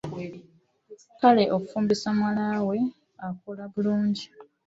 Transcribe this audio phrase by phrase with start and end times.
[1.19, 2.77] Kale afumbiza muwala we
[3.27, 4.25] akola bulungi.